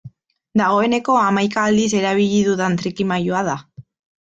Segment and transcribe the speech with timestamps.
[0.61, 3.57] Dagoeneko hamaika aldiz erabili dudan trikimailua da.